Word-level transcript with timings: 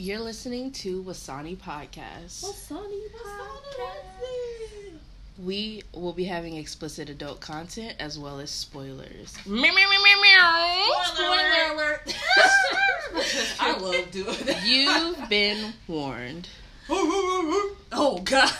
You're 0.00 0.20
listening 0.20 0.70
to 0.74 1.02
Wasani 1.02 1.56
Podcast. 1.56 2.44
Wasani 2.44 3.02
Podcast. 3.20 4.92
We 5.42 5.82
will 5.92 6.12
be 6.12 6.22
having 6.22 6.54
explicit 6.54 7.10
adult 7.10 7.40
content 7.40 7.96
as 7.98 8.16
well 8.16 8.38
as 8.38 8.48
spoilers. 8.48 9.36
Meow, 9.46 9.60
meow, 9.60 9.72
meow, 9.74 10.22
meow. 10.22 11.02
Spoiler 11.02 11.74
alert. 11.74 12.14
I 13.58 13.76
love 13.76 14.08
doing 14.12 14.36
that. 14.44 14.64
You've 14.64 15.28
been 15.28 15.72
warned. 15.88 16.48
Oh 17.90 18.20
God. 18.22 18.52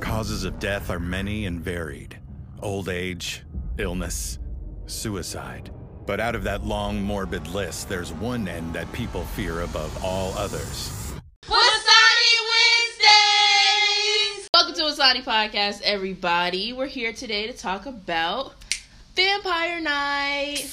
Causes 0.00 0.44
of 0.44 0.60
death 0.60 0.88
are 0.88 1.00
many 1.00 1.46
and 1.46 1.60
varied 1.60 2.16
old 2.60 2.88
age, 2.88 3.42
illness, 3.76 4.38
suicide. 4.86 5.72
But 6.06 6.18
out 6.18 6.34
of 6.34 6.44
that 6.44 6.64
long, 6.64 7.02
morbid 7.02 7.46
list, 7.48 7.88
there's 7.88 8.12
one 8.12 8.48
end 8.48 8.74
that 8.74 8.90
people 8.92 9.24
fear 9.24 9.60
above 9.60 10.02
all 10.02 10.32
others. 10.36 11.12
Wasani 11.44 12.34
Wednesdays. 12.98 14.48
Welcome 14.54 14.74
to 14.74 14.82
Wasani 14.82 15.22
Podcast, 15.22 15.82
everybody. 15.82 16.72
We're 16.72 16.86
here 16.86 17.12
today 17.12 17.46
to 17.46 17.52
talk 17.52 17.86
about 17.86 18.54
Vampire 19.14 19.80
Knight. 19.80 20.72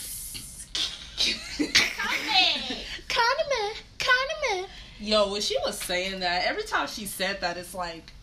Condiment, 3.09 3.84
condiment. 4.00 4.70
Yo, 5.00 5.31
when 5.31 5.41
she 5.41 5.58
was 5.66 5.78
saying 5.78 6.22
that, 6.22 6.45
every 6.45 6.64
time 6.64 6.88
she 6.88 7.05
said 7.05 7.41
that, 7.41 7.58
it's 7.58 7.75
like, 7.75 8.14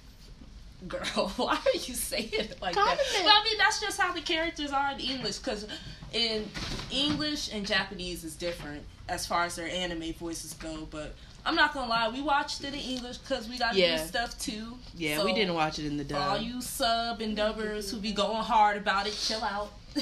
girl, 0.89 1.29
why 1.37 1.55
are 1.57 1.73
you 1.87 1.95
saying 1.95 2.31
it 2.33 2.61
like 2.63 2.75
that? 2.75 2.99
Well, 3.25 3.29
I 3.29 3.45
mean, 3.45 3.59
that's 3.59 3.81
just 3.81 4.01
how 4.01 4.13
the 4.13 4.21
characters 4.21 4.71
are 4.73 4.93
in 4.93 5.01
English, 5.01 5.39
because 5.39 5.67
in 6.13 6.49
English 6.91 7.53
and 7.53 7.67
Japanese 7.67 8.25
is 8.25 8.35
different 8.37 8.83
as 9.09 9.27
far 9.27 9.45
as 9.45 9.57
their 9.57 9.69
anime 9.69 10.13
voices 10.15 10.55
go, 10.55 10.87
but. 10.91 11.15
I'm 11.47 11.57
not 11.57 11.75
gonna 11.75 11.91
lie, 11.91 12.09
we 12.09 12.23
watched 12.23 12.65
it 12.65 12.69
in 12.73 12.81
English 12.81 13.19
because 13.19 13.51
we 13.51 13.59
got 13.59 13.75
to 13.75 13.79
Yeah. 13.79 13.99
do 14.01 14.07
stuff 14.09 14.39
too. 14.39 14.79
Yeah, 14.97 15.19
So, 15.19 15.27
we 15.27 15.35
didn't 15.35 15.53
watch 15.55 15.79
it 15.79 15.85
in 15.85 15.99
the 15.99 16.05
dub. 16.05 16.19
All 16.19 16.37
dub. 16.39 16.43
you 16.47 16.63
sub 16.63 17.21
and 17.21 17.37
dubbers 17.37 17.91
who 17.91 17.99
be 17.99 18.13
going 18.13 18.43
hard 18.43 18.79
about 18.79 19.07
it, 19.07 19.13
chill 19.15 19.45
out. 19.45 19.71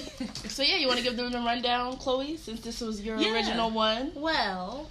So 0.48 0.62
yeah, 0.62 0.76
you 0.76 0.86
want 0.86 0.98
to 0.98 1.04
give 1.04 1.16
them 1.16 1.32
the 1.32 1.38
rundown, 1.40 1.96
Chloe, 1.96 2.36
since 2.36 2.60
this 2.60 2.80
was 2.80 3.00
your 3.00 3.16
Yeah. 3.18 3.32
original 3.32 3.70
one. 3.70 4.12
Well, 4.14 4.88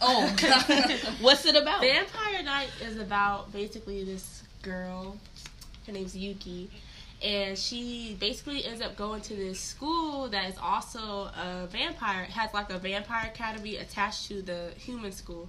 oh. 0.00 0.26
What's 1.20 1.46
it 1.46 1.54
about? 1.54 1.80
Vampire 1.82 2.42
Night 2.42 2.70
is 2.82 2.96
about 2.98 3.52
basically 3.52 4.02
this 4.04 4.42
girl. 4.64 5.16
Her 5.86 5.92
name's 5.92 6.16
Yuki. 6.16 6.70
And 7.22 7.56
she 7.56 8.16
basically 8.18 8.64
ends 8.64 8.82
up 8.82 8.96
going 8.96 9.20
to 9.22 9.34
this 9.34 9.60
school 9.60 10.28
that 10.28 10.50
is 10.50 10.56
also 10.60 11.00
a 11.00 11.68
vampire, 11.70 12.24
has 12.24 12.52
like 12.52 12.70
a 12.70 12.78
vampire 12.78 13.30
academy 13.32 13.76
attached 13.76 14.28
to 14.28 14.42
the 14.42 14.70
human 14.76 15.12
school. 15.12 15.48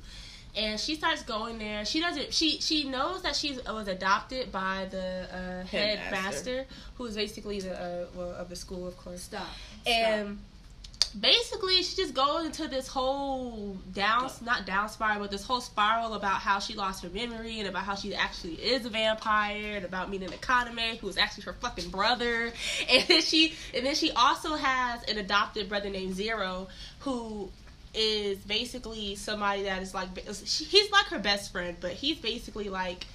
And 0.56 0.80
she 0.80 0.96
starts 0.96 1.22
going 1.24 1.58
there. 1.58 1.84
She 1.84 2.00
doesn't. 2.00 2.34
She 2.34 2.62
she 2.62 2.88
knows 2.88 3.24
that 3.24 3.36
she 3.36 3.58
was 3.68 3.90
adopted 3.90 4.54
by 4.54 4.88
the 4.90 5.28
uh, 5.30 5.66
head 5.66 6.00
Headmaster. 6.00 6.66
who 6.96 7.06
is 7.06 7.16
basically 7.16 7.60
the 7.60 7.78
uh, 7.78 8.06
well 8.16 8.32
of 8.36 8.48
the 8.48 8.56
school, 8.56 8.88
of 8.88 8.96
course. 8.96 9.24
Stop. 9.24 9.48
and 9.86 10.38
basically 11.20 11.82
she 11.82 11.96
just 11.96 12.14
goes 12.14 12.46
into 12.46 12.68
this 12.68 12.88
whole 12.88 13.78
down 13.94 14.30
not 14.44 14.66
down 14.66 14.90
spiral 14.90 15.22
but 15.22 15.32
this 15.32 15.46
whole 15.46 15.62
spiral 15.62 16.14
about 16.14 16.42
how 16.42 16.60
she 16.60 16.74
lost 16.74 17.04
her 17.04 17.10
memory 17.10 17.60
and 17.60 17.68
about 17.68 17.84
how 17.84 17.96
she 17.96 18.14
actually 18.14 18.54
is 18.56 18.86
a 18.86 18.90
vampire 18.90 19.78
and 19.78 19.86
about 19.86 20.10
meeting 20.10 20.30
Kaname 20.30 20.98
who 20.98 21.08
is 21.08 21.18
actually 21.18 21.44
her 21.44 21.54
fucking 21.54 21.90
brother. 21.90 22.52
And 22.90 23.08
then 23.08 23.22
she 23.22 23.54
and 23.74 23.86
then 23.86 23.96
she 23.96 24.12
also 24.12 24.56
has 24.56 25.04
an 25.04 25.18
adopted 25.18 25.70
brother 25.70 25.90
named 25.90 26.16
Zero 26.16 26.68
who 27.00 27.50
is 27.94 28.38
basically 28.40 29.16
somebody 29.16 29.64
that 29.64 29.82
is 29.82 29.94
like 29.94 30.18
he's 30.28 30.92
like 30.92 31.06
her 31.06 31.20
best 31.20 31.52
friend 31.52 31.78
but 31.80 31.92
he's 31.92 32.18
basically 32.18 32.70
like 32.70 33.08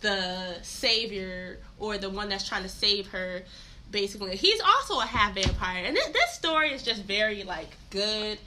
the 0.00 0.56
savior 0.62 1.58
or 1.78 1.98
the 1.98 2.10
one 2.10 2.28
that's 2.28 2.46
trying 2.46 2.62
to 2.62 2.68
save 2.68 3.08
her 3.08 3.42
basically 3.90 4.36
he's 4.36 4.60
also 4.60 5.00
a 5.00 5.06
half 5.06 5.34
vampire 5.34 5.84
and 5.84 5.96
this, 5.96 6.06
this 6.08 6.30
story 6.32 6.72
is 6.72 6.82
just 6.82 7.02
very 7.04 7.42
like 7.44 7.68
good 7.90 8.38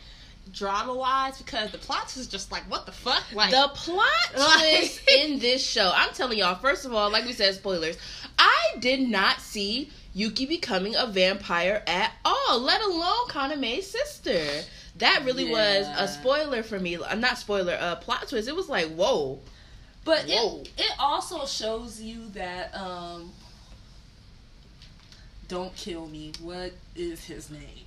drama 0.54 0.94
wise 0.94 1.38
because 1.38 1.72
the 1.72 1.78
plot 1.78 2.16
is 2.18 2.28
just 2.28 2.52
like 2.52 2.64
what 2.70 2.86
the 2.86 2.92
fuck 2.92 3.24
like 3.34 3.52
The 3.52 3.70
plot 3.74 4.08
Like- 4.38 4.60
twist 4.80 5.02
in 5.10 5.40
this 5.40 5.66
show. 5.66 5.92
I'm 5.96 6.14
telling 6.14 6.38
y'all, 6.40 6.56
first 6.56 6.86
of 6.86 6.94
all, 6.94 7.10
like 7.12 7.26
we 7.26 7.34
said, 7.34 7.54
spoilers. 7.56 7.98
I 8.38 8.76
did 8.80 9.00
not 9.02 9.40
see 9.40 9.90
Yuki 10.14 10.46
becoming 10.46 10.96
a 10.96 11.08
vampire 11.08 11.82
at 11.88 12.12
all, 12.26 12.60
let 12.60 12.82
alone 12.82 13.28
Kaname's 13.30 13.88
sister. 13.88 14.44
That 14.98 15.24
really 15.26 15.50
was 15.50 15.88
a 15.98 16.08
spoiler 16.08 16.64
for 16.64 16.80
me. 16.80 16.98
Uh, 16.98 17.16
Not 17.16 17.38
spoiler, 17.38 17.78
a 17.80 17.96
plot 17.96 18.28
twist. 18.28 18.48
It 18.50 18.56
was 18.56 18.68
like, 18.68 18.88
whoa. 18.88 19.40
But 20.04 20.26
Whoa. 20.26 20.62
it 20.62 20.72
it 20.78 20.92
also 21.00 21.46
shows 21.46 22.02
you 22.02 22.28
that 22.30 22.76
um 22.76 23.32
don't 25.52 25.76
kill 25.76 26.08
me. 26.08 26.32
What 26.42 26.72
is 26.96 27.26
his 27.26 27.52
name? 27.52 27.84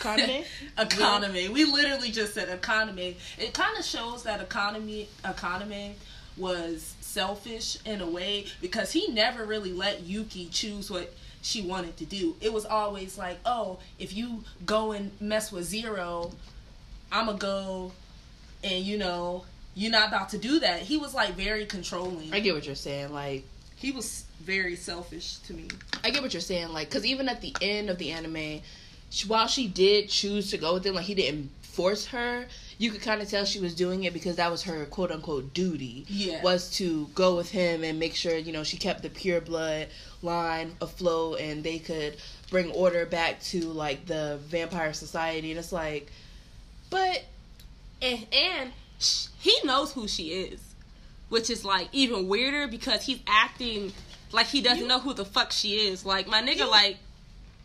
Kaname. 0.00 0.46
Kaname. 0.78 1.50
We 1.50 1.66
literally 1.66 2.10
just 2.10 2.32
said 2.32 2.48
Kaname. 2.62 3.16
It 3.38 3.52
kind 3.52 3.78
of 3.78 3.84
shows 3.84 4.22
that 4.22 4.48
Kaname 4.48 5.06
Kaname 5.22 5.92
was 6.38 6.94
selfish 7.02 7.76
in 7.84 8.00
a 8.00 8.08
way 8.08 8.46
because 8.62 8.92
he 8.92 9.08
never 9.08 9.44
really 9.44 9.74
let 9.74 10.04
Yuki 10.04 10.46
choose 10.46 10.90
what 10.90 11.12
she 11.42 11.60
wanted 11.60 11.98
to 11.98 12.06
do. 12.06 12.34
It 12.40 12.50
was 12.50 12.64
always 12.64 13.18
like, 13.18 13.38
"Oh, 13.44 13.78
if 13.98 14.16
you 14.16 14.42
go 14.64 14.92
and 14.92 15.10
mess 15.20 15.52
with 15.52 15.64
Zero, 15.64 16.32
I'm 17.12 17.26
going 17.26 17.38
to 17.38 17.42
go 17.42 17.92
and 18.64 18.82
you 18.82 18.96
know, 18.96 19.44
you're 19.74 19.92
not 19.92 20.08
about 20.08 20.30
to 20.30 20.38
do 20.38 20.60
that." 20.60 20.80
He 20.80 20.96
was 20.96 21.12
like 21.12 21.34
very 21.34 21.66
controlling. 21.66 22.32
I 22.32 22.40
get 22.40 22.54
what 22.54 22.64
you're 22.64 22.74
saying. 22.74 23.12
Like, 23.12 23.44
He 23.82 23.90
was 23.90 24.26
very 24.40 24.76
selfish 24.76 25.38
to 25.38 25.54
me. 25.54 25.66
I 26.04 26.10
get 26.10 26.22
what 26.22 26.32
you're 26.32 26.40
saying. 26.40 26.68
Like, 26.68 26.88
because 26.88 27.04
even 27.04 27.28
at 27.28 27.40
the 27.40 27.52
end 27.60 27.90
of 27.90 27.98
the 27.98 28.12
anime, 28.12 28.62
she, 29.10 29.26
while 29.26 29.48
she 29.48 29.66
did 29.66 30.08
choose 30.08 30.52
to 30.52 30.56
go 30.56 30.74
with 30.74 30.86
him, 30.86 30.94
like 30.94 31.04
he 31.04 31.16
didn't 31.16 31.50
force 31.62 32.06
her. 32.06 32.46
You 32.78 32.92
could 32.92 33.00
kind 33.00 33.20
of 33.20 33.28
tell 33.28 33.44
she 33.44 33.58
was 33.58 33.74
doing 33.74 34.04
it 34.04 34.12
because 34.12 34.36
that 34.36 34.52
was 34.52 34.62
her 34.62 34.84
quote 34.86 35.10
unquote 35.10 35.52
duty. 35.52 36.04
Yeah. 36.06 36.42
Was 36.42 36.70
to 36.76 37.08
go 37.16 37.34
with 37.34 37.50
him 37.50 37.82
and 37.82 37.98
make 37.98 38.14
sure 38.14 38.36
you 38.36 38.52
know 38.52 38.62
she 38.62 38.76
kept 38.76 39.02
the 39.02 39.10
pure 39.10 39.40
blood 39.40 39.88
line 40.22 40.76
afloat 40.80 41.40
and 41.40 41.64
they 41.64 41.80
could 41.80 42.18
bring 42.50 42.70
order 42.70 43.04
back 43.04 43.42
to 43.44 43.62
like 43.62 44.06
the 44.06 44.38
vampire 44.46 44.92
society. 44.92 45.50
And 45.50 45.58
it's 45.58 45.72
like, 45.72 46.12
but 46.88 47.24
and, 48.00 48.26
and 48.32 48.70
he 49.40 49.56
knows 49.64 49.92
who 49.92 50.06
she 50.06 50.28
is 50.28 50.71
which 51.32 51.50
is 51.50 51.64
like 51.64 51.88
even 51.92 52.28
weirder 52.28 52.68
because 52.68 53.02
he's 53.04 53.20
acting 53.26 53.92
like 54.32 54.46
he 54.46 54.60
doesn't 54.60 54.86
know 54.86 55.00
who 55.00 55.12
the 55.14 55.24
fuck 55.24 55.50
she 55.50 55.74
is 55.88 56.04
like 56.06 56.28
my 56.28 56.42
nigga 56.42 56.68
like 56.70 56.96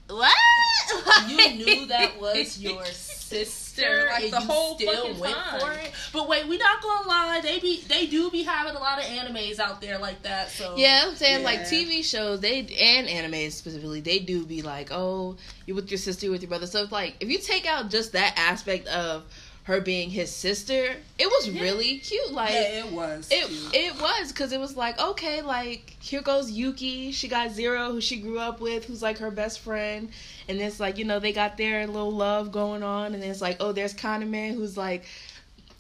what 0.10 0.34
you 1.28 1.38
knew 1.56 1.86
that 1.88 2.20
was 2.20 2.60
your 2.60 2.84
sister, 3.28 4.08
Like 4.10 4.24
and 4.24 4.32
the 4.34 4.40
you 4.40 4.46
whole 4.46 4.76
still 4.80 4.96
fucking 5.08 5.20
went 5.20 5.36
time. 5.36 5.60
for 5.60 5.72
it. 5.74 5.92
But 6.14 6.30
wait, 6.30 6.48
we 6.48 6.58
not 6.58 6.82
gonna 6.82 7.08
lie, 7.10 7.42
they 7.44 7.60
be 7.60 7.82
they 7.90 8.06
do 8.08 8.30
be 8.32 8.44
having 8.44 8.74
a 8.74 8.80
lot 8.80 9.00
of 9.00 9.04
animes 9.06 9.60
out 9.60 9.82
there 9.82 9.98
like 10.00 10.22
that. 10.24 10.50
So 10.50 10.76
Yeah, 10.78 11.04
I'm 11.08 11.16
saying 11.16 11.44
like. 11.44 11.62
TV 11.62 12.06
shows, 12.06 12.40
they 12.40 12.60
and 12.60 13.08
animes 13.10 13.52
specifically, 13.52 14.00
they 14.00 14.20
do 14.20 14.46
be 14.46 14.62
like, 14.62 14.90
oh, 14.92 15.36
you're 15.66 15.76
with 15.76 15.92
your 15.92 15.98
sister, 15.98 16.28
you're 16.28 16.32
with 16.34 16.42
your 16.42 16.48
brother. 16.50 16.68
So 16.68 16.84
it's 16.84 16.92
like 16.94 17.16
if 17.20 17.30
you 17.30 17.40
take 17.40 17.66
out 17.68 17.90
just 17.90 18.14
that 18.14 18.34
aspect 18.38 18.88
of 18.88 19.26
her 19.68 19.82
being 19.82 20.10
his 20.10 20.32
sister, 20.32 20.96
it 21.20 21.28
was 21.28 21.50
really 21.50 21.98
cute. 21.98 22.32
Like 22.32 22.52
Yeah, 22.52 22.86
it 22.86 22.92
was. 22.94 23.28
it 23.30 23.48
cute. 23.48 23.76
it 23.76 24.02
was 24.02 24.32
because 24.32 24.54
it 24.54 24.62
was 24.62 24.78
like 24.78 24.98
okay, 24.98 25.42
like 25.42 25.98
here 26.00 26.22
goes 26.22 26.50
Yuki. 26.50 27.12
She 27.12 27.28
got 27.28 27.52
Zero, 27.52 27.92
who 27.92 28.00
she 28.00 28.22
grew 28.22 28.40
up 28.40 28.62
with, 28.62 28.86
who's 28.86 29.02
like 29.02 29.18
her 29.18 29.30
best 29.30 29.60
friend, 29.60 30.10
and 30.48 30.62
it's 30.62 30.80
like 30.80 30.98
you 30.98 31.04
know 31.04 31.20
they 31.20 31.34
got 31.34 31.58
their 31.58 31.86
little 31.86 32.14
love 32.14 32.54
going 32.54 32.82
on, 32.82 33.14
and 33.14 33.22
then 33.22 33.30
it's 33.30 33.42
like 33.42 33.58
oh, 33.60 33.74
there's 33.74 33.94
Kaname, 33.94 34.56
who's 34.56 34.78
like 34.78 35.04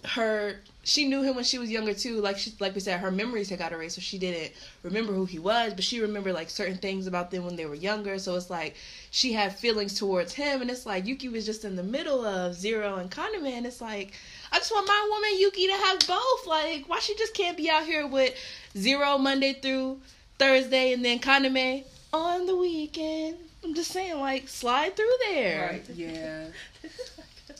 her. 0.04 0.58
She 0.88 1.06
knew 1.06 1.22
him 1.22 1.36
when 1.36 1.44
she 1.44 1.60
was 1.60 1.69
younger 1.69 1.94
too. 1.94 2.22
Like 2.22 2.38
she, 2.38 2.54
like 2.62 2.74
we 2.74 2.80
said, 2.80 3.01
her 3.01 3.12
memories 3.12 3.50
had 3.50 3.60
got 3.60 3.74
erased, 3.74 3.95
so 3.95 4.01
she 4.01 4.18
didn't 4.18 4.54
remember 4.84 5.12
who 5.12 5.25
he 5.25 5.38
was, 5.38 5.74
but 5.74 5.84
she 5.84 6.00
remembered 6.00 6.34
like 6.34 6.50
certain 6.50 6.78
things 6.78 7.07
about 7.07 7.30
them 7.30 7.44
when 7.44 7.57
they 7.57 7.66
were 7.66 7.75
younger. 7.75 8.18
So 8.19 8.36
it's 8.36 8.50
like 8.50 8.75
she 9.12 9.34
had 9.34 9.54
feelings 9.54 10.00
towards 10.00 10.34
him, 10.34 10.62
and 10.62 10.72
it's 10.72 10.86
like 10.86 11.06
Yuki 11.06 11.28
was 11.28 11.45
just 11.45 11.66
in 11.66 11.75
the 11.75 11.84
middle 11.84 12.25
of 12.25 12.56
Zero 12.56 12.95
and 12.95 13.12
Kaname, 13.12 13.51
and 13.51 13.66
it's 13.66 13.81
like 13.81 14.13
I 14.51 14.60
just 14.60 14.72
want 14.72 14.88
my 14.88 15.07
woman 15.12 15.39
Yuki 15.39 15.68
to 15.68 15.74
have 15.74 16.00
both. 16.07 16.48
Like, 16.48 16.88
why 16.88 17.00
she 17.00 17.16
just 17.18 17.33
can't 17.33 17.57
be 17.57 17.69
out 17.69 17.83
here 17.83 18.07
with 18.07 18.33
Zero 18.78 19.18
Monday 19.18 19.54
through 19.54 20.00
Thursday, 20.40 20.94
and 20.94 21.04
then 21.04 21.19
Kaname 21.19 21.83
on 22.13 22.45
the 22.45 22.56
weekend? 22.56 23.36
I'm 23.62 23.74
just 23.74 23.92
saying, 23.92 24.18
like, 24.19 24.48
slide 24.48 24.95
through 24.95 25.12
there. 25.25 25.69
right, 25.72 25.90
yeah. 25.94 26.45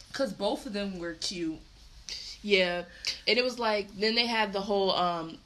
Because 0.08 0.34
both 0.34 0.66
of 0.66 0.74
them 0.74 0.98
were 0.98 1.14
cute. 1.14 1.60
Yeah, 2.48 2.84
and 3.28 3.38
it 3.38 3.44
was 3.44 3.60
like 3.60 3.90
then 4.00 4.16
they 4.16 4.26
had 4.26 4.54
the 4.54 4.62
whole 4.62 4.92
um 4.92 5.38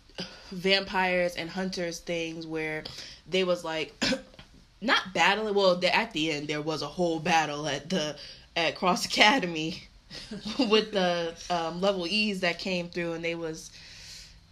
vampires 0.52 1.36
and 1.36 1.50
hunters 1.50 1.98
things 1.98 2.46
where 2.46 2.84
they 3.28 3.44
was 3.44 3.64
like 3.64 3.92
not 4.82 5.12
battling. 5.12 5.56
Well, 5.56 5.78
the, 5.78 5.94
at 5.96 6.14
the 6.14 6.32
end 6.32 6.48
there 6.48 6.62
was 6.62 6.84
a 6.84 6.88
whole 6.88 7.20
battle 7.20 7.68
at 7.68 7.90
the 7.90 8.16
at 8.56 8.76
Cross 8.76 9.06
Academy. 9.06 9.84
with 10.70 10.92
the 10.92 11.34
um, 11.50 11.80
level 11.80 12.06
E's 12.06 12.42
that 12.42 12.60
came 12.60 12.90
through, 12.90 13.14
and 13.14 13.24
they 13.24 13.34
was 13.34 13.72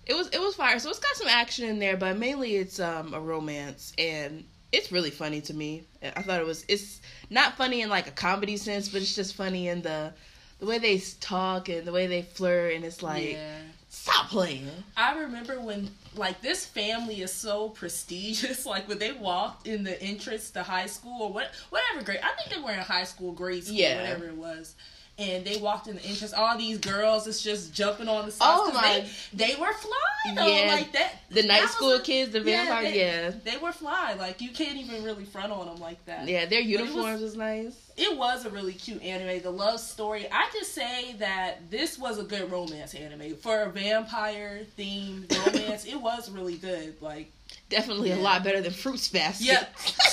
it 0.07 0.15
was 0.15 0.29
it 0.29 0.39
was 0.39 0.55
fire. 0.55 0.79
So 0.79 0.89
it's 0.89 0.99
got 0.99 1.17
some 1.17 1.27
action 1.27 1.67
in 1.67 1.77
there, 1.77 1.97
but 1.97 2.17
mainly 2.17 2.55
it's 2.55 2.79
um, 2.79 3.13
a 3.13 3.19
romance, 3.19 3.91
and 3.97 4.45
it's 4.71 4.89
really 4.91 5.11
funny 5.11 5.41
to 5.41 5.53
me. 5.53 5.83
I 6.01 6.21
thought 6.21 6.39
it 6.39 6.47
was 6.47 6.65
it's 6.69 7.01
not 7.29 7.57
funny 7.57 7.81
in 7.81 7.89
like 7.89 8.07
a 8.07 8.11
comedy 8.11 8.55
sense, 8.55 8.87
but 8.87 9.01
it's 9.01 9.13
just 9.13 9.35
funny 9.35 9.67
in 9.67 9.81
the 9.81 10.13
the 10.59 10.65
way 10.65 10.77
they 10.77 10.99
talk 11.19 11.69
and 11.69 11.85
the 11.85 11.91
way 11.91 12.07
they 12.07 12.21
flirt, 12.21 12.73
and 12.73 12.83
it's 12.85 13.01
like 13.01 13.33
yeah. 13.33 13.59
stop 13.89 14.29
playing. 14.29 14.69
I 14.97 15.17
remember 15.19 15.59
when 15.59 15.89
like 16.15 16.41
this 16.41 16.65
family 16.65 17.21
is 17.21 17.33
so 17.33 17.69
prestigious. 17.69 18.65
Like 18.69 18.87
when 18.87 18.99
they 18.99 19.13
walked 19.13 19.67
in 19.67 19.83
the 19.83 20.01
entrance 20.01 20.51
to 20.51 20.63
high 20.63 20.85
school 20.85 21.23
or 21.23 21.33
what 21.33 21.49
whatever 21.69 22.03
grade 22.05 22.19
I 22.23 22.35
think 22.35 22.53
they 22.55 22.61
were 22.61 22.73
in 22.73 22.79
high 22.79 23.05
school, 23.05 23.31
grade 23.31 23.63
school, 23.63 23.77
Yeah. 23.77 24.01
whatever 24.01 24.25
it 24.25 24.35
was. 24.35 24.75
And 25.19 25.43
they 25.43 25.57
walked 25.57 25.87
in 25.87 25.95
the 25.97 26.03
entrance. 26.05 26.33
All 26.33 26.57
these 26.57 26.77
girls 26.77 27.27
is 27.27 27.41
just 27.41 27.73
jumping 27.73 28.07
on 28.07 28.25
the. 28.27 28.33
Oh 28.39 28.63
'cause 28.71 28.73
my- 28.73 29.05
They, 29.33 29.47
they 29.53 29.55
were 29.59 29.73
fly 29.73 30.33
though, 30.35 30.47
Yeah. 30.47 30.73
like 30.73 30.93
that. 30.93 31.11
The 31.29 31.43
night 31.43 31.61
was 31.63 31.71
school 31.71 31.91
a- 31.91 32.01
kids, 32.01 32.31
the 32.31 32.39
vampire, 32.39 32.83
they, 32.83 32.99
yeah, 32.99 33.31
They 33.43 33.57
were 33.57 33.73
fly. 33.73 34.13
Like 34.17 34.39
you 34.41 34.51
can't 34.51 34.77
even 34.77 35.03
really 35.03 35.25
front 35.25 35.51
on 35.51 35.65
them 35.67 35.79
like 35.79 36.03
that. 36.05 36.27
yeah, 36.27 36.45
their 36.45 36.61
it 36.61 36.63
was- 36.63 36.71
uniforms 36.89 37.21
was 37.21 37.35
nice. 37.35 37.73
It 37.97 38.17
was 38.17 38.45
a 38.45 38.49
really 38.49 38.71
cute 38.71 39.03
anime. 39.03 39.41
The 39.43 39.51
love 39.51 39.81
story. 39.81 40.25
I 40.31 40.49
just 40.53 40.73
say 40.73 41.15
that 41.19 41.69
this 41.69 41.99
was 41.99 42.17
a 42.17 42.23
good 42.23 42.49
romance 42.49 42.93
anime 42.93 43.35
for 43.35 43.63
a 43.63 43.69
vampire 43.69 44.61
themed 44.77 45.29
romance. 45.53 45.83
it 45.85 45.99
was 45.99 46.29
really 46.31 46.55
good. 46.55 46.95
Like 47.01 47.29
Definitely 47.67 48.11
a 48.11 48.15
lot 48.15 48.43
better 48.43 48.61
than 48.61 48.71
Fruits 48.71 49.09
Basket. 49.09 49.45
Yeah. 49.47 49.65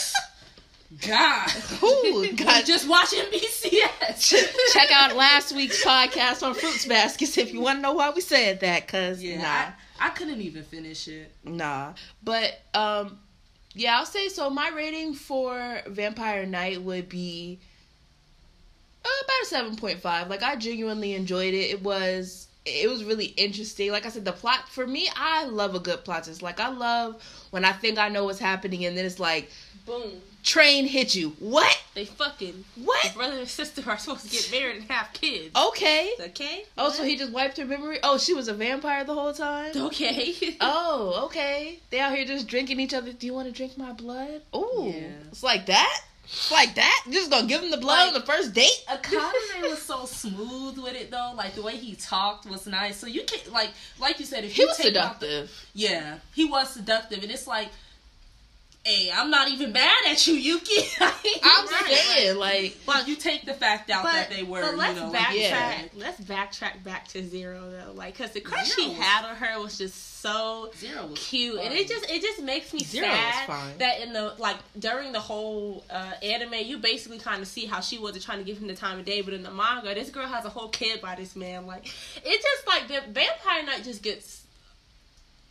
God. 1.00 1.50
Ooh, 1.82 2.32
God. 2.36 2.64
Just 2.64 2.88
watch 2.88 3.08
NBCS. 3.08 4.72
Check 4.72 4.90
out 4.92 5.16
last 5.16 5.54
week's 5.54 5.84
podcast 5.84 6.42
on 6.42 6.54
Fruits 6.54 6.86
Baskets 6.86 7.36
if 7.38 7.52
you 7.52 7.60
want 7.60 7.78
to 7.78 7.82
know 7.82 7.92
why 7.92 8.10
we 8.10 8.20
said 8.20 8.60
that. 8.60 8.86
Cause 8.88 9.22
Yeah, 9.22 9.42
nah, 9.42 9.72
I, 10.00 10.06
I 10.06 10.10
couldn't 10.10 10.40
even 10.40 10.62
finish 10.62 11.08
it. 11.08 11.32
nah. 11.44 11.92
But 12.22 12.60
um, 12.74 13.18
yeah, 13.74 13.98
I'll 13.98 14.06
say 14.06 14.28
so. 14.28 14.48
My 14.48 14.70
rating 14.70 15.14
for 15.14 15.80
Vampire 15.86 16.46
Knight 16.46 16.82
would 16.82 17.08
be 17.08 17.58
uh, 19.04 19.08
about 19.24 19.42
a 19.42 19.46
seven 19.46 19.76
point 19.76 20.00
five. 20.00 20.28
Like 20.30 20.42
I 20.42 20.56
genuinely 20.56 21.14
enjoyed 21.14 21.52
it. 21.54 21.70
It 21.70 21.82
was 21.82 22.48
it 22.64 22.88
was 22.88 23.04
really 23.04 23.26
interesting. 23.26 23.92
Like 23.92 24.06
I 24.06 24.08
said, 24.08 24.24
the 24.24 24.32
plot 24.32 24.68
for 24.68 24.86
me, 24.86 25.08
I 25.14 25.44
love 25.44 25.74
a 25.74 25.80
good 25.80 26.04
plot. 26.04 26.26
It's 26.26 26.42
like 26.42 26.58
I 26.58 26.68
love 26.68 27.22
when 27.50 27.64
I 27.64 27.72
think 27.72 27.98
I 27.98 28.08
know 28.08 28.24
what's 28.24 28.38
happening, 28.38 28.84
and 28.86 28.96
then 28.96 29.04
it's 29.04 29.20
like 29.20 29.50
Boom. 29.84 30.10
Train 30.46 30.86
hit 30.86 31.14
you. 31.14 31.30
What? 31.40 31.76
They 31.94 32.04
fucking. 32.06 32.64
What? 32.82 33.12
Brother 33.14 33.38
and 33.40 33.48
sister 33.48 33.82
are 33.90 33.98
supposed 33.98 34.24
to 34.24 34.30
get 34.30 34.48
married 34.50 34.76
and 34.76 34.90
have 34.90 35.12
kids. 35.12 35.50
Okay. 35.54 36.12
Okay. 36.20 36.64
Oh, 36.78 36.90
so 36.90 37.02
he 37.04 37.16
just 37.18 37.32
wiped 37.32 37.56
her 37.58 37.64
memory? 37.66 37.98
Oh, 38.02 38.16
she 38.16 38.32
was 38.32 38.48
a 38.48 38.54
vampire 38.54 39.04
the 39.04 39.12
whole 39.14 39.32
time? 39.34 39.72
Okay. 39.76 40.34
Oh, 40.60 41.24
okay. 41.26 41.80
They 41.90 42.00
out 42.00 42.14
here 42.14 42.24
just 42.24 42.46
drinking 42.46 42.80
each 42.80 42.94
other. 42.94 43.12
Do 43.12 43.26
you 43.26 43.34
want 43.34 43.46
to 43.48 43.52
drink 43.52 43.76
my 43.76 43.92
blood? 43.92 44.40
Oh, 44.54 44.86
Yeah. 44.94 45.08
it's 45.30 45.42
like 45.42 45.66
that. 45.66 46.00
It's 46.24 46.50
like 46.50 46.74
that. 46.74 47.02
You 47.06 47.12
just 47.12 47.30
gonna 47.30 47.46
give 47.46 47.62
him 47.62 47.70
the 47.70 47.76
blood 47.76 48.08
on 48.08 48.14
the 48.14 48.20
first 48.26 48.52
date? 48.52 48.84
Akane 48.88 49.62
was 49.62 49.80
so 49.82 50.06
smooth 50.06 50.76
with 50.78 50.94
it 50.96 51.10
though. 51.10 51.32
Like 51.36 51.54
the 51.54 51.62
way 51.62 51.76
he 51.76 51.94
talked 51.94 52.46
was 52.46 52.66
nice. 52.66 52.96
So 52.96 53.06
you 53.06 53.22
can't 53.24 53.52
like 53.52 53.70
like 54.00 54.18
you 54.18 54.24
said, 54.26 54.42
if 54.44 54.52
He 54.52 54.64
was 54.64 54.72
out 54.72 54.76
the- 54.78 54.82
seductive. 54.82 55.66
yeah, 55.74 56.18
he 56.34 56.44
was 56.44 56.70
seductive, 56.70 57.22
and 57.22 57.30
it's 57.30 57.46
like, 57.46 57.68
hey, 58.86 59.10
I'm 59.12 59.30
not 59.30 59.48
even 59.50 59.72
mad 59.72 59.92
at 60.08 60.26
you, 60.26 60.34
Yuki. 60.34 60.76
I'm 61.00 61.66
Right. 61.66 61.86
saying, 62.14 62.36
like, 62.38 62.76
Well, 62.86 63.04
you 63.04 63.16
take 63.16 63.44
the 63.44 63.54
fact 63.54 63.90
out 63.90 64.04
that 64.04 64.30
they 64.30 64.42
were, 64.44 64.62
but 64.62 64.76
let's 64.76 64.94
you 64.98 65.04
know, 65.06 65.12
backtrack. 65.12 65.26
like, 65.30 65.36
Yeah. 65.36 65.82
Let's 65.96 66.20
backtrack 66.20 66.84
back 66.84 67.08
to 67.08 67.26
zero 67.28 67.70
though, 67.70 67.92
like 67.92 68.16
because 68.16 68.30
the 68.32 68.40
crush 68.40 68.68
Zero 68.74 68.88
he 68.90 68.94
was- 68.96 69.04
had 69.04 69.24
on 69.28 69.36
her 69.36 69.60
was 69.60 69.76
just 69.78 70.20
so 70.20 70.70
Zero 70.76 71.06
was 71.06 71.18
cute, 71.18 71.58
and 71.60 71.72
it 71.74 71.88
just 71.88 72.08
it 72.10 72.22
just 72.22 72.42
makes 72.42 72.72
me 72.72 72.80
Zero 72.80 73.06
sad 73.06 73.78
that 73.78 74.00
in 74.00 74.12
the 74.12 74.34
like 74.38 74.56
during 74.78 75.12
the 75.12 75.20
whole 75.20 75.84
uh, 75.90 76.12
anime, 76.22 76.54
you 76.64 76.78
basically 76.78 77.18
kind 77.18 77.42
of 77.42 77.48
see 77.48 77.66
how 77.66 77.80
she 77.80 77.98
wasn't 77.98 78.24
trying 78.24 78.38
to 78.38 78.44
give 78.44 78.58
him 78.58 78.66
the 78.68 78.74
time 78.74 78.98
of 78.98 79.04
day, 79.04 79.20
but 79.20 79.34
in 79.34 79.42
the 79.42 79.50
manga, 79.50 79.94
this 79.94 80.10
girl 80.10 80.26
has 80.26 80.44
a 80.44 80.48
whole 80.48 80.68
kid 80.68 81.00
by 81.00 81.14
this 81.16 81.34
man. 81.36 81.66
Like 81.66 81.86
it 82.24 82.42
just 82.42 82.66
like 82.66 82.88
the 82.88 83.00
Vampire 83.12 83.64
Knight 83.64 83.84
just 83.84 84.02
gets 84.02 84.42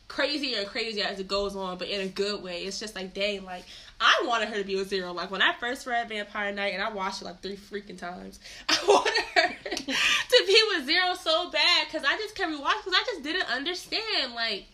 crazier 0.07 0.59
and 0.59 0.67
crazier 0.67 1.05
as 1.05 1.19
it 1.19 1.27
goes 1.27 1.55
on, 1.55 1.77
but 1.77 1.87
in 1.87 2.01
a 2.01 2.07
good 2.07 2.43
way. 2.43 2.63
It's 2.63 2.79
just 2.79 2.95
like, 2.95 3.13
dang, 3.13 3.45
like 3.45 3.65
I 3.99 4.23
wanted 4.25 4.49
her 4.49 4.57
to 4.57 4.63
be 4.63 4.75
with 4.75 4.89
Zero. 4.89 5.13
Like 5.13 5.31
when 5.31 5.41
I 5.41 5.53
first 5.53 5.87
read 5.87 6.09
Vampire 6.09 6.51
Knight, 6.51 6.73
and 6.73 6.83
I 6.83 6.91
watched 6.91 7.21
it 7.21 7.25
like 7.25 7.41
three 7.41 7.57
freaking 7.57 7.97
times, 7.97 8.39
I 8.69 8.77
wanted 8.87 9.23
her 9.35 9.49
to 9.75 10.43
be 10.47 10.63
with 10.69 10.85
Zero 10.85 11.13
so 11.15 11.49
bad 11.49 11.87
because 11.87 12.05
I 12.07 12.17
just 12.17 12.35
kept 12.35 12.51
rewatching 12.51 12.83
because 12.83 12.93
I 12.93 13.03
just 13.05 13.23
didn't 13.23 13.49
understand. 13.49 14.33
Like, 14.33 14.65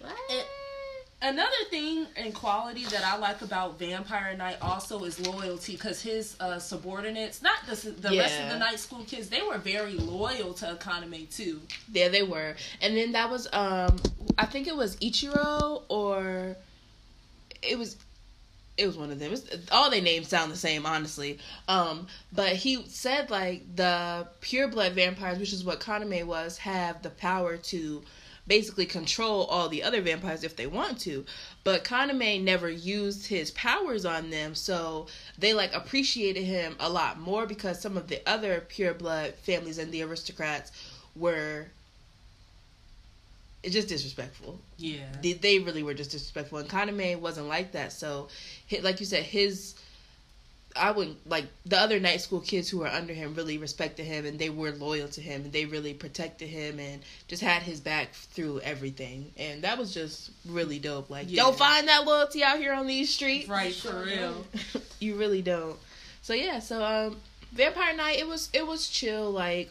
what? 0.00 0.46
Another 1.20 1.50
thing 1.68 2.06
and 2.16 2.32
quality 2.32 2.84
that 2.84 3.04
I 3.04 3.16
like 3.18 3.42
about 3.42 3.76
Vampire 3.76 4.36
Knight 4.36 4.56
also 4.62 5.02
is 5.02 5.18
loyalty 5.26 5.72
because 5.72 6.00
his 6.00 6.36
uh, 6.38 6.60
subordinates, 6.60 7.42
not 7.42 7.58
the, 7.66 7.74
the 7.90 8.16
rest 8.16 8.40
of 8.40 8.50
the 8.50 8.58
night 8.58 8.78
school 8.78 9.04
kids, 9.04 9.28
they 9.28 9.42
were 9.42 9.58
very 9.58 9.94
loyal 9.94 10.54
to 10.54 10.66
Akaname 10.66 11.34
too. 11.34 11.60
yeah, 11.92 12.08
they 12.08 12.22
were. 12.22 12.54
And 12.80 12.96
then 12.96 13.12
that 13.12 13.30
was, 13.30 13.48
um, 13.52 13.96
I 14.38 14.46
think 14.46 14.68
it 14.68 14.76
was 14.76 14.94
Ichiro 14.96 15.82
or 15.88 16.56
it 17.62 17.78
was. 17.78 17.96
It 18.76 18.86
was 18.86 18.96
one 18.96 19.10
of 19.10 19.18
them. 19.18 19.32
It's, 19.32 19.44
all 19.72 19.90
their 19.90 20.00
names 20.00 20.28
sound 20.28 20.52
the 20.52 20.56
same, 20.56 20.86
honestly. 20.86 21.40
Um, 21.66 22.06
but 22.32 22.52
he 22.54 22.84
said 22.86 23.28
like 23.28 23.64
the 23.74 24.28
pure 24.40 24.68
blood 24.68 24.92
vampires, 24.92 25.40
which 25.40 25.52
is 25.52 25.64
what 25.64 25.80
Kaname 25.80 26.24
was, 26.26 26.58
have 26.58 27.02
the 27.02 27.10
power 27.10 27.56
to 27.56 28.04
basically 28.48 28.86
control 28.86 29.44
all 29.44 29.68
the 29.68 29.82
other 29.82 30.00
vampires 30.00 30.42
if 30.42 30.56
they 30.56 30.66
want 30.66 30.98
to. 31.00 31.24
But 31.62 31.84
Kaname 31.84 32.42
never 32.42 32.68
used 32.68 33.26
his 33.26 33.50
powers 33.52 34.04
on 34.04 34.30
them, 34.30 34.54
so 34.54 35.06
they 35.38 35.54
like 35.54 35.72
appreciated 35.74 36.44
him 36.44 36.74
a 36.80 36.88
lot 36.88 37.20
more 37.20 37.46
because 37.46 37.80
some 37.80 37.96
of 37.96 38.08
the 38.08 38.26
other 38.28 38.64
pureblood 38.68 39.34
families 39.34 39.78
and 39.78 39.92
the 39.92 40.02
aristocrats 40.02 40.72
were 41.14 41.68
it's 43.62 43.74
just 43.74 43.88
disrespectful. 43.88 44.58
Yeah. 44.76 45.04
They, 45.20 45.32
they 45.32 45.58
really 45.58 45.82
were 45.82 45.94
just 45.94 46.12
disrespectful, 46.12 46.58
and 46.58 46.68
Kaname 46.68 47.20
wasn't 47.20 47.48
like 47.48 47.72
that. 47.72 47.92
So, 47.92 48.28
like 48.82 49.00
you 49.00 49.06
said, 49.06 49.24
his 49.24 49.74
I 50.80 50.90
wouldn't 50.92 51.28
like 51.28 51.46
the 51.66 51.78
other 51.78 51.98
night 52.00 52.20
school 52.20 52.40
kids 52.40 52.68
who 52.70 52.78
were 52.78 52.86
under 52.88 53.12
him 53.12 53.34
really 53.34 53.58
respected 53.58 54.04
him 54.06 54.24
and 54.26 54.38
they 54.38 54.50
were 54.50 54.70
loyal 54.72 55.08
to 55.08 55.20
him 55.20 55.42
and 55.44 55.52
they 55.52 55.64
really 55.64 55.94
protected 55.94 56.48
him 56.48 56.78
and 56.78 57.02
just 57.26 57.42
had 57.42 57.62
his 57.62 57.80
back 57.80 58.12
through 58.12 58.60
everything. 58.60 59.32
And 59.36 59.62
that 59.62 59.78
was 59.78 59.92
just 59.92 60.30
really 60.46 60.78
dope. 60.78 61.10
Like, 61.10 61.26
Yeah. 61.28 61.42
don't 61.44 61.56
find 61.58 61.88
that 61.88 62.04
loyalty 62.06 62.42
out 62.44 62.58
here 62.58 62.72
on 62.72 62.86
these 62.86 63.12
streets. 63.12 63.48
Right, 63.48 63.74
for 63.74 64.04
real. 64.04 64.46
you 65.00 65.16
really 65.16 65.42
don't. 65.42 65.76
So 66.22 66.32
yeah, 66.34 66.58
so 66.60 66.82
um 66.84 67.20
Vampire 67.52 67.94
Knight 67.96 68.18
it 68.18 68.26
was 68.26 68.48
it 68.52 68.66
was 68.66 68.88
chill 68.88 69.30
like 69.30 69.70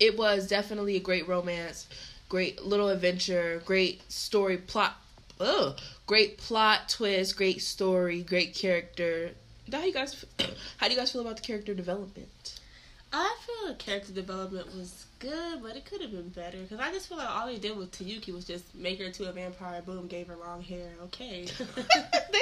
it 0.00 0.16
was 0.18 0.46
definitely 0.48 0.96
a 0.96 1.00
great 1.00 1.28
romance, 1.28 1.86
great 2.28 2.62
little 2.62 2.88
adventure, 2.88 3.62
great 3.64 4.02
story 4.10 4.56
plot 4.58 4.96
ugh, 5.40 5.78
great 6.06 6.38
plot 6.38 6.88
twist, 6.88 7.36
great 7.36 7.62
story, 7.62 8.22
great 8.22 8.54
character. 8.54 9.30
How 9.72 9.84
you 9.84 9.92
guys 9.92 10.24
how 10.78 10.86
do 10.86 10.92
you 10.94 10.98
guys 10.98 11.12
feel 11.12 11.22
about 11.22 11.36
the 11.36 11.42
character 11.42 11.74
development? 11.74 12.60
I 13.12 13.36
feel 13.46 13.68
the 13.68 13.74
character 13.76 14.12
development 14.12 14.66
was 14.74 15.06
good, 15.20 15.62
but 15.62 15.76
it 15.76 15.86
could 15.86 16.02
have 16.02 16.10
been 16.10 16.28
better 16.30 16.58
because 16.58 16.80
I 16.80 16.92
just 16.92 17.08
feel 17.08 17.16
like 17.18 17.30
all 17.30 17.46
they 17.46 17.56
did 17.56 17.76
with 17.76 17.92
Tayuki 17.92 18.34
was 18.34 18.44
just 18.44 18.74
make 18.74 18.98
her 18.98 19.04
into 19.06 19.26
a 19.28 19.32
vampire. 19.32 19.80
Boom, 19.80 20.06
gave 20.08 20.26
her 20.26 20.36
long 20.36 20.60
hair. 20.60 20.90
Okay. 21.04 21.44
they 21.76 21.82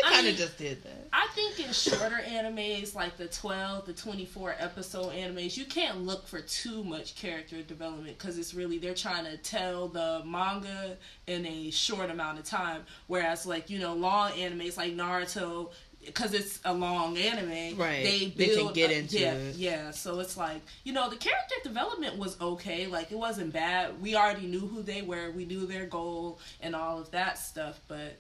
I 0.05 0.11
kind 0.11 0.25
mean- 0.25 0.33
of 0.33 0.39
just 0.39 0.59
did 0.59 0.83
that. 0.83 1.09
I 1.13 1.29
think 1.35 1.61
in 1.65 1.73
shorter 1.73 2.21
animes, 2.27 2.95
like 2.95 3.17
the 3.19 3.29
12, 3.29 3.87
the 3.87 3.93
24 3.93 4.57
episode 4.59 5.13
animes, 5.13 5.57
you 5.57 5.65
can't 5.67 6.01
look 6.01 6.27
for 6.27 6.41
too 6.41 6.83
much 6.83 7.15
character 7.15 7.63
development 7.63 8.19
because 8.19 8.37
it's 8.39 8.55
really, 8.55 8.79
they're 8.79 8.95
trying 8.95 9.25
to 9.27 9.37
tell 9.37 9.87
the 9.89 10.23
manga 10.27 10.97
in 11.27 11.47
a 11.47 11.71
short 11.71 12.11
amount 12.11 12.39
of 12.39 12.45
time. 12.47 12.83
Whereas, 13.07 13.47
like, 13.47 13.71
you 13.71 13.79
know, 13.79 13.95
long 13.95 14.33
animes 14.33 14.77
like 14.77 14.95
Naruto, 14.97 15.71
because 16.07 16.35
it's 16.35 16.61
a 16.65 16.73
long 16.73 17.17
anime, 17.17 17.77
Right. 17.79 18.05
They, 18.05 18.33
They 18.37 18.47
can 18.47 18.57
build 18.57 18.75
get 18.75 18.91
into 18.91 19.19
yeah, 19.19 19.35
it. 19.35 19.57
Yeah, 19.57 19.91
so 19.91 20.21
it's 20.21 20.37
like, 20.37 20.61
you 20.85 20.93
know, 20.93 21.09
the 21.09 21.17
character 21.17 21.55
development 21.63 22.19
was 22.19 22.41
okay. 22.41 22.87
Like, 22.87 23.13
it 23.13 23.19
wasn't 23.19 23.53
bad. 23.53 24.01
We 24.01 24.17
already 24.17 24.47
knew 24.47 24.61
who 24.61 24.83
they 24.83 25.03
were, 25.03 25.31
we 25.31 25.45
knew 25.45 25.67
their 25.67 25.87
goal 25.87 26.39
and 26.61 26.75
all 26.75 26.99
of 26.99 27.11
that 27.13 27.39
stuff, 27.39 27.81
but. 27.89 28.17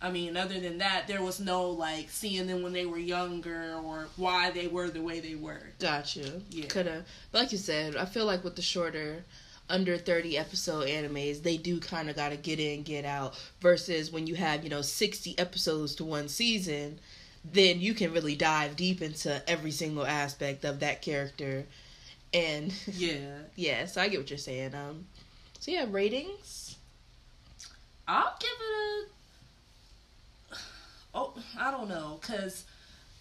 I 0.00 0.12
mean, 0.12 0.36
other 0.36 0.60
than 0.60 0.78
that, 0.78 1.08
there 1.08 1.22
was 1.22 1.40
no 1.40 1.70
like 1.70 2.08
seeing 2.08 2.46
them 2.46 2.62
when 2.62 2.72
they 2.72 2.86
were 2.86 2.98
younger 2.98 3.74
or 3.84 4.06
why 4.16 4.52
they 4.52 4.68
were 4.68 4.90
the 4.90 5.02
way 5.02 5.18
they 5.18 5.34
were. 5.34 5.60
Gotcha. 5.80 6.40
Yeah. 6.50 6.66
Could 6.66 6.86
have. 6.86 7.04
Like 7.32 7.50
you 7.50 7.58
said, 7.58 7.96
I 7.96 8.04
feel 8.04 8.24
like 8.24 8.44
with 8.44 8.54
the 8.54 8.62
shorter, 8.62 9.24
under 9.70 9.96
30 9.98 10.36
episode 10.38 10.88
animes, 10.88 11.42
they 11.42 11.56
do 11.56 11.80
kind 11.80 12.08
of 12.10 12.16
got 12.16 12.30
to 12.30 12.36
get 12.36 12.58
in, 12.60 12.82
get 12.82 13.04
out. 13.04 13.34
Versus 13.60 14.10
when 14.10 14.26
you 14.26 14.34
have, 14.36 14.64
you 14.64 14.70
know, 14.70 14.82
60 14.82 15.38
episodes 15.38 15.94
to 15.96 16.04
one 16.04 16.28
season, 16.28 16.98
then 17.44 17.80
you 17.80 17.94
can 17.94 18.12
really 18.12 18.36
dive 18.36 18.76
deep 18.76 19.00
into 19.02 19.42
every 19.48 19.70
single 19.70 20.04
aspect 20.06 20.64
of 20.64 20.80
that 20.80 21.02
character 21.02 21.64
And 22.32 22.72
Yeah. 22.86 23.38
yeah, 23.56 23.86
so 23.86 24.00
I 24.02 24.08
get 24.08 24.18
what 24.20 24.30
you're 24.30 24.38
saying. 24.38 24.74
Um, 24.74 25.06
so 25.60 25.70
yeah, 25.70 25.86
ratings. 25.88 26.76
I'll 28.06 28.34
give 28.40 28.50
it 28.50 29.08
a. 30.52 30.56
Oh, 31.14 31.34
I 31.58 31.70
don't 31.70 31.88
know, 31.88 32.18
cause 32.22 32.64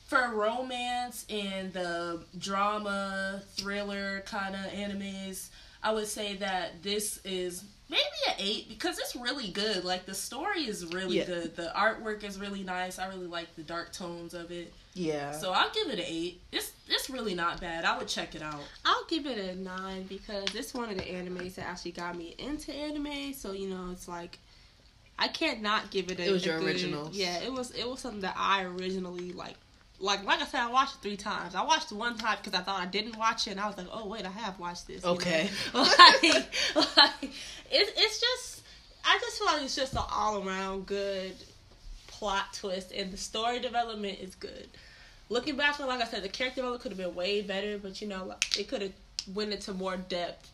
for 0.07 0.29
romance 0.33 1.25
and 1.29 1.73
the 1.73 2.21
drama 2.37 3.41
thriller 3.55 4.21
kind 4.25 4.55
of 4.55 4.61
animes, 4.71 5.49
I 5.83 5.93
would 5.93 6.07
say 6.07 6.35
that 6.37 6.81
this 6.83 7.19
is 7.23 7.63
maybe 7.89 8.01
an 8.27 8.33
eight 8.39 8.67
because 8.69 8.97
it's 8.99 9.15
really 9.15 9.49
good. 9.49 9.83
Like 9.85 10.05
the 10.05 10.13
story 10.15 10.63
is 10.67 10.85
really 10.87 11.17
Yeah. 11.19 11.25
good, 11.25 11.55
the 11.55 11.71
artwork 11.75 12.23
is 12.23 12.39
really 12.39 12.63
nice. 12.63 12.99
I 12.99 13.07
really 13.07 13.27
like 13.27 13.55
the 13.55 13.63
dark 13.63 13.93
tones 13.93 14.33
of 14.33 14.51
it, 14.51 14.73
Yeah. 14.93 15.31
so 15.31 15.51
I'll 15.51 15.69
give 15.71 15.87
it 15.87 15.99
an 15.99 16.05
eight. 16.07 16.41
It's 16.51 16.71
it's 16.89 17.09
really 17.09 17.35
not 17.35 17.59
bad. 17.61 17.85
I 17.85 17.97
would 17.97 18.07
check 18.07 18.33
it 18.35 18.41
out. 18.41 18.61
I'll 18.85 19.05
give 19.09 19.25
it 19.25 19.37
a 19.37 19.55
nine 19.55 20.03
because 20.03 20.53
it's 20.55 20.73
one 20.73 20.89
of 20.89 20.95
the 20.97 21.03
animes 21.03 21.55
that 21.55 21.65
actually 21.67 21.91
got 21.91 22.17
me 22.17 22.35
into 22.37 22.73
anime. 22.73 23.33
So 23.33 23.51
you 23.51 23.69
know, 23.69 23.89
it's 23.91 24.07
like 24.07 24.39
I 25.19 25.27
can't 25.29 25.61
not 25.61 25.89
give 25.91 26.11
it. 26.11 26.19
A, 26.19 26.25
It 26.27 26.31
was 26.31 26.43
a 26.43 26.45
your 26.47 26.59
good- 26.59 26.67
originals. 26.67 27.15
Yeah, 27.15 27.39
it 27.39 27.51
was. 27.51 27.71
It 27.71 27.87
was 27.89 27.99
something 27.99 28.21
that 28.21 28.35
I 28.37 28.63
originally 28.63 29.31
like. 29.31 29.55
Like 29.99 30.23
like 30.25 30.41
I 30.41 30.45
said, 30.45 30.61
I 30.61 30.71
watched 30.71 30.95
it 30.95 31.01
three 31.01 31.17
times. 31.17 31.55
I 31.55 31.63
watched 31.63 31.91
it 31.91 31.95
one 31.95 32.17
time 32.17 32.37
because 32.41 32.59
I 32.59 32.63
thought 32.63 32.79
I 32.79 32.85
didn't 32.85 33.17
watch 33.17 33.47
it, 33.47 33.51
and 33.51 33.59
I 33.59 33.67
was 33.67 33.77
like, 33.77 33.87
oh 33.91 34.07
wait, 34.07 34.25
I 34.25 34.29
have 34.29 34.59
watched 34.59 34.87
this. 34.87 35.03
you 35.03 35.09
know? 35.09 35.15
Okay. 35.15 35.49
like, 35.73 36.23
like 36.95 37.31
it's 37.71 37.91
it's 37.95 38.19
just 38.19 38.61
I 39.03 39.17
just 39.19 39.37
feel 39.37 39.47
like 39.47 39.63
it's 39.63 39.75
just 39.75 39.93
an 39.93 40.03
all 40.11 40.47
around 40.47 40.85
good 40.85 41.33
plot 42.07 42.53
twist, 42.53 42.91
and 42.91 43.11
the 43.11 43.17
story 43.17 43.59
development 43.59 44.19
is 44.19 44.35
good. 44.35 44.67
Looking 45.29 45.57
back 45.57 45.79
on, 45.79 45.87
like 45.87 46.01
I 46.01 46.05
said, 46.05 46.23
the 46.23 46.29
character 46.29 46.57
development 46.57 46.83
could 46.83 46.91
have 46.91 46.99
been 46.99 47.15
way 47.15 47.41
better, 47.41 47.77
but 47.77 48.01
you 48.01 48.07
know, 48.07 48.33
it 48.57 48.67
could 48.67 48.81
have 48.81 48.93
went 49.33 49.51
into 49.51 49.73
more 49.73 49.97
depth. 49.97 50.51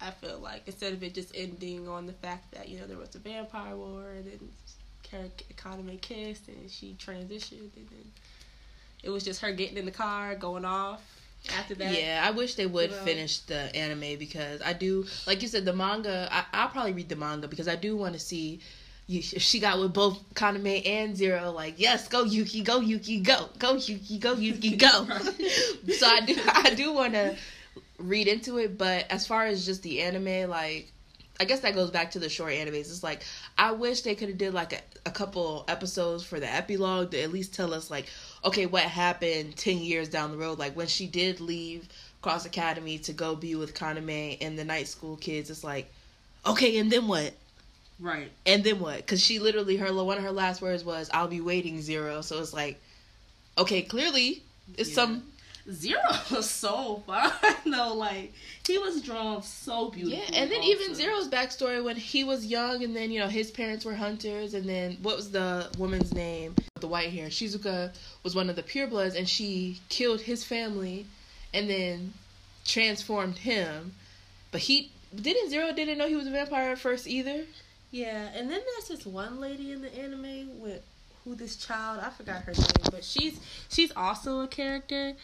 I 0.00 0.10
feel 0.12 0.38
like 0.38 0.62
instead 0.66 0.92
of 0.92 1.02
it 1.02 1.14
just 1.14 1.32
ending 1.34 1.88
on 1.88 2.06
the 2.06 2.12
fact 2.12 2.52
that 2.52 2.68
you 2.68 2.78
know 2.78 2.86
there 2.86 2.96
was 2.96 3.14
a 3.14 3.18
vampire 3.18 3.74
war 3.74 4.10
and 4.16 4.26
then 4.26 4.48
Karen 5.02 5.32
Kaname 5.56 6.00
kissed 6.00 6.48
and 6.48 6.70
she 6.70 6.96
transitioned 6.98 7.74
and 7.76 7.88
then 7.90 8.12
it 9.02 9.10
was 9.10 9.24
just 9.24 9.40
her 9.40 9.52
getting 9.52 9.76
in 9.76 9.84
the 9.84 9.90
car 9.90 10.34
going 10.34 10.64
off 10.64 11.02
after 11.56 11.74
that. 11.76 11.98
Yeah, 11.98 12.22
I 12.24 12.30
wish 12.30 12.54
they 12.54 12.66
would 12.66 12.90
You 12.90 12.96
know? 12.96 13.02
finish 13.02 13.38
the 13.40 13.74
anime 13.74 14.18
because 14.18 14.60
I 14.62 14.72
do, 14.72 15.06
like 15.26 15.42
you 15.42 15.48
said, 15.48 15.64
the 15.64 15.72
manga. 15.72 16.28
I, 16.30 16.44
I'll 16.52 16.68
probably 16.68 16.92
read 16.92 17.08
the 17.08 17.16
manga 17.16 17.48
because 17.48 17.68
I 17.68 17.76
do 17.76 17.96
want 17.96 18.14
to 18.14 18.20
see. 18.20 18.60
You, 19.06 19.22
she 19.22 19.58
got 19.58 19.78
with 19.80 19.94
both 19.94 20.22
Kaname 20.34 20.86
and 20.86 21.16
Zero, 21.16 21.50
like 21.50 21.76
yes, 21.78 22.08
go 22.08 22.24
Yuki, 22.24 22.62
go 22.62 22.80
Yuki, 22.80 23.20
go, 23.20 23.48
go 23.58 23.76
Yuki, 23.76 24.18
go 24.18 24.34
Yuki, 24.34 24.76
go. 24.76 24.88
so 25.98 26.06
I 26.06 26.20
do, 26.26 26.36
I 26.46 26.74
do 26.74 26.92
want 26.92 27.14
to 27.14 27.34
read 27.98 28.28
into 28.28 28.58
it, 28.58 28.76
but 28.76 29.06
as 29.08 29.26
far 29.26 29.46
as 29.46 29.64
just 29.64 29.82
the 29.82 30.02
anime, 30.02 30.50
like 30.50 30.92
I 31.40 31.44
guess 31.44 31.60
that 31.60 31.74
goes 31.74 31.90
back 31.90 32.10
to 32.12 32.18
the 32.18 32.28
short 32.28 32.52
animes. 32.52 32.80
It's 32.90 33.02
like 33.02 33.22
I 33.56 33.72
wish 33.72 34.02
they 34.02 34.14
could 34.14 34.28
have 34.28 34.38
did 34.38 34.54
like 34.54 34.72
a, 34.72 34.80
a 35.06 35.10
couple 35.10 35.64
episodes 35.68 36.24
for 36.24 36.40
the 36.40 36.52
epilogue 36.52 37.12
to 37.12 37.22
at 37.22 37.32
least 37.32 37.54
tell 37.54 37.72
us 37.72 37.90
like, 37.90 38.06
okay, 38.44 38.66
what 38.66 38.82
happened 38.82 39.56
ten 39.56 39.78
years 39.78 40.08
down 40.08 40.32
the 40.32 40.36
road, 40.38 40.58
like 40.58 40.76
when 40.76 40.88
she 40.88 41.06
did 41.06 41.40
leave 41.40 41.88
Cross 42.22 42.46
Academy 42.46 42.98
to 42.98 43.12
go 43.12 43.36
be 43.36 43.54
with 43.54 43.74
Kaname 43.74 44.38
and 44.40 44.58
the 44.58 44.64
night 44.64 44.88
school 44.88 45.16
kids. 45.16 45.50
It's 45.50 45.62
like, 45.62 45.90
okay, 46.44 46.78
and 46.78 46.90
then 46.90 47.06
what? 47.06 47.32
Right. 48.00 48.30
And 48.46 48.62
then 48.64 48.80
what? 48.80 48.96
Because 48.98 49.22
she 49.22 49.38
literally 49.38 49.76
her 49.76 49.92
one 49.92 50.18
of 50.18 50.24
her 50.24 50.32
last 50.32 50.60
words 50.62 50.84
was, 50.84 51.08
"I'll 51.12 51.28
be 51.28 51.40
waiting, 51.40 51.80
Zero. 51.80 52.20
So 52.20 52.40
it's 52.40 52.52
like, 52.52 52.80
okay, 53.56 53.82
clearly 53.82 54.42
it's 54.76 54.90
Yeah. 54.90 54.94
some 54.96 55.22
Zero 55.70 56.00
was 56.30 56.48
so 56.48 57.02
fine 57.06 57.30
though. 57.66 57.94
Like 57.94 58.32
he 58.66 58.78
was 58.78 59.02
drawn 59.02 59.42
so 59.42 59.90
beautifully. 59.90 60.24
Yeah, 60.30 60.40
and 60.40 60.50
then 60.50 60.62
even. 60.62 60.94
Zero's 60.94 61.28
backstory 61.28 61.82
when 61.82 61.96
he 61.96 62.24
was 62.24 62.46
young, 62.46 62.82
and 62.82 62.96
then 62.96 63.10
you 63.10 63.20
know 63.20 63.28
his 63.28 63.50
parents 63.50 63.84
were 63.84 63.94
hunters, 63.94 64.54
and 64.54 64.66
then 64.66 64.96
what 65.02 65.16
was 65.16 65.30
the 65.30 65.68
woman's 65.78 66.14
name? 66.14 66.54
The 66.80 66.88
white 66.88 67.10
hair. 67.10 67.28
Shizuka 67.28 67.92
was 68.22 68.34
one 68.34 68.48
of 68.48 68.56
the 68.56 68.62
purebloods, 68.62 69.16
and 69.16 69.28
she 69.28 69.80
killed 69.88 70.22
his 70.22 70.44
family, 70.44 71.06
and 71.52 71.68
then 71.68 72.14
transformed 72.64 73.38
him. 73.38 73.92
But 74.50 74.62
he 74.62 74.90
didn't 75.14 75.50
Zero 75.50 75.72
didn't 75.72 75.98
know 75.98 76.08
he 76.08 76.16
was 76.16 76.26
a 76.26 76.30
vampire 76.30 76.72
at 76.72 76.78
first 76.78 77.06
either. 77.06 77.44
Yeah, 77.90 78.28
and 78.34 78.50
then 78.50 78.60
there's 78.60 78.88
this 78.88 79.06
one 79.06 79.40
lady 79.40 79.72
in 79.72 79.82
the 79.82 79.94
anime 79.98 80.60
with 80.60 80.82
who 81.24 81.34
this 81.34 81.56
child 81.56 82.00
I 82.02 82.10
forgot 82.10 82.42
her 82.42 82.52
name, 82.52 82.90
but 82.90 83.04
she's 83.04 83.40
she's 83.68 83.92
also 83.96 84.40
a 84.40 84.48
character 84.48 85.14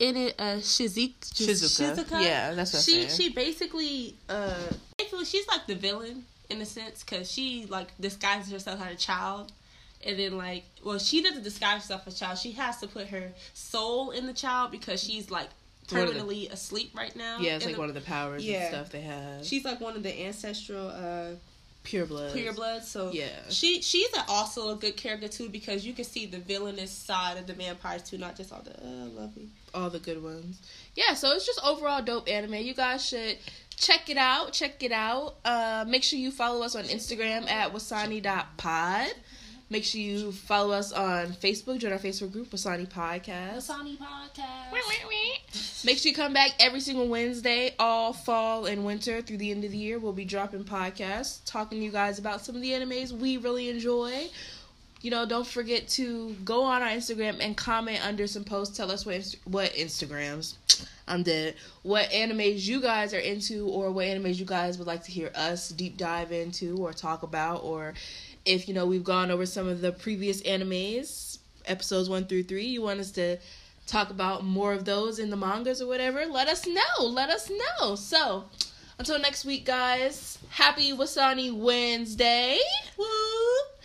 in 0.00 0.16
it. 0.16 0.34
Uh, 0.38 0.56
Shizuka. 0.56 1.32
Shizuka. 1.32 2.20
Yeah, 2.22 2.54
that's 2.54 2.72
what 2.72 2.80
I'm 2.80 3.08
she 3.08 3.08
she 3.08 3.28
basically 3.32 4.16
uh 4.28 4.54
basically 4.98 5.24
she's 5.26 5.46
like 5.46 5.66
the 5.68 5.76
villain 5.76 6.24
in 6.48 6.60
a 6.60 6.66
sense 6.66 7.04
because 7.04 7.30
she 7.30 7.66
like 7.68 7.88
disguises 8.00 8.50
herself 8.52 8.80
as 8.82 8.94
a 8.94 8.96
child. 8.96 9.52
And 10.02 10.18
then, 10.18 10.38
like, 10.38 10.64
well, 10.82 10.98
she 10.98 11.22
doesn't 11.22 11.42
disguise 11.42 11.82
herself 11.82 12.04
as 12.06 12.14
a 12.16 12.18
child. 12.18 12.38
She 12.38 12.52
has 12.52 12.78
to 12.78 12.86
put 12.88 13.08
her 13.08 13.32
soul 13.52 14.12
in 14.12 14.26
the 14.26 14.32
child 14.32 14.70
because 14.70 15.02
she's 15.02 15.30
like 15.30 15.50
One 15.90 16.00
the- 16.00 16.06
permanently 16.06 16.48
asleep 16.48 16.92
right 16.96 17.14
now. 17.14 17.36
Yeah, 17.38 17.56
it's 17.56 17.66
like 17.66 17.74
the- 17.74 17.80
one 17.80 17.90
of 17.90 17.94
the 17.94 18.00
powers 18.00 18.42
Yeah. 18.42 18.60
and 18.64 18.74
stuff 18.74 18.90
they 18.90 19.02
have. 19.02 19.44
She's 19.44 19.62
like 19.62 19.78
one 19.78 19.96
of 19.96 20.02
the 20.02 20.18
ancestral 20.24 20.88
uh 20.88 21.32
pureblood. 21.84 22.32
pure 22.34 22.52
blood. 22.52 22.84
So 22.84 23.10
Yeah. 23.12 23.28
she 23.48 23.80
she's 23.82 24.12
a, 24.14 24.24
also 24.28 24.70
a 24.70 24.76
good 24.76 24.96
character 24.96 25.28
too 25.28 25.48
because 25.48 25.86
you 25.86 25.92
can 25.92 26.04
see 26.04 26.26
the 26.26 26.38
villainous 26.38 26.90
side 26.90 27.38
of 27.38 27.46
the 27.46 27.52
vampires 27.54 28.02
too, 28.02 28.18
not 28.18 28.36
just 28.36 28.52
all 28.52 28.62
the 28.62 28.76
uh, 28.84 29.06
lovely. 29.18 29.48
all 29.74 29.90
the 29.90 29.98
good 29.98 30.22
ones. 30.22 30.60
Yeah, 30.94 31.14
so 31.14 31.32
it's 31.32 31.46
just 31.46 31.60
overall 31.64 32.02
dope 32.02 32.28
anime. 32.28 32.54
You 32.54 32.74
guys 32.74 33.04
should 33.06 33.38
check 33.76 34.10
it 34.10 34.16
out. 34.18 34.52
Check 34.52 34.82
it 34.82 34.92
out. 34.92 35.36
Uh, 35.44 35.84
make 35.88 36.02
sure 36.02 36.18
you 36.18 36.30
follow 36.30 36.62
us 36.64 36.76
on 36.76 36.84
Instagram 36.84 37.48
at 37.50 37.72
wasani.pod. 37.72 39.12
Make 39.72 39.84
sure 39.84 40.00
you 40.00 40.32
follow 40.32 40.74
us 40.74 40.90
on 40.90 41.28
Facebook. 41.28 41.78
Join 41.78 41.92
our 41.92 41.98
Facebook 41.98 42.32
group, 42.32 42.50
Wasani 42.50 42.88
Podcast. 42.88 43.70
Sony 43.70 43.96
podcast. 43.96 44.72
Make 45.84 45.98
sure 45.98 46.10
you 46.10 46.16
come 46.16 46.32
back 46.32 46.50
every 46.58 46.80
single 46.80 47.06
Wednesday, 47.06 47.76
all 47.78 48.12
fall 48.12 48.66
and 48.66 48.84
winter 48.84 49.22
through 49.22 49.36
the 49.36 49.52
end 49.52 49.62
of 49.62 49.70
the 49.70 49.76
year. 49.76 50.00
We'll 50.00 50.12
be 50.12 50.24
dropping 50.24 50.64
podcasts, 50.64 51.38
talking 51.46 51.78
to 51.78 51.84
you 51.84 51.92
guys 51.92 52.18
about 52.18 52.40
some 52.44 52.56
of 52.56 52.62
the 52.62 52.72
animes 52.72 53.12
we 53.12 53.36
really 53.36 53.68
enjoy. 53.68 54.28
You 55.02 55.12
know, 55.12 55.24
don't 55.24 55.46
forget 55.46 55.86
to 55.90 56.34
go 56.44 56.64
on 56.64 56.82
our 56.82 56.88
Instagram 56.88 57.38
and 57.40 57.56
comment 57.56 58.04
under 58.04 58.26
some 58.26 58.42
posts. 58.42 58.76
Tell 58.76 58.90
us 58.90 59.06
what 59.06 59.36
what 59.44 59.72
Instagrams. 59.74 60.56
I'm 61.06 61.22
dead. 61.22 61.54
What 61.82 62.10
animes 62.10 62.66
you 62.66 62.80
guys 62.80 63.14
are 63.14 63.18
into, 63.18 63.66
or 63.68 63.90
what 63.90 64.06
animes 64.06 64.36
you 64.36 64.44
guys 64.44 64.78
would 64.78 64.86
like 64.86 65.04
to 65.04 65.10
hear 65.10 65.30
us 65.34 65.70
deep 65.70 65.96
dive 65.96 66.32
into, 66.32 66.76
or 66.78 66.92
talk 66.92 67.22
about, 67.22 67.64
or 67.64 67.94
if 68.44 68.68
you 68.68 68.74
know 68.74 68.86
we've 68.86 69.04
gone 69.04 69.30
over 69.30 69.46
some 69.46 69.68
of 69.68 69.80
the 69.80 69.92
previous 69.92 70.42
animes, 70.42 71.38
episodes 71.66 72.08
one 72.08 72.26
through 72.26 72.44
three. 72.44 72.66
You 72.66 72.82
want 72.82 73.00
us 73.00 73.10
to 73.12 73.38
talk 73.86 74.10
about 74.10 74.44
more 74.44 74.72
of 74.72 74.84
those 74.84 75.18
in 75.18 75.30
the 75.30 75.36
mangas 75.36 75.82
or 75.82 75.86
whatever, 75.86 76.24
let 76.26 76.48
us 76.48 76.66
know. 76.66 77.04
Let 77.04 77.28
us 77.30 77.50
know. 77.50 77.96
So, 77.96 78.44
until 78.98 79.18
next 79.18 79.44
week, 79.44 79.66
guys, 79.66 80.38
happy 80.50 80.92
Wasani 80.92 81.52
Wednesday. 81.52 82.58
Woo! 82.96 83.06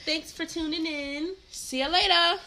Thanks 0.05 0.31
for 0.31 0.45
tuning 0.45 0.85
in. 0.85 1.35
See 1.50 1.81
you 1.81 1.89
later. 1.89 2.39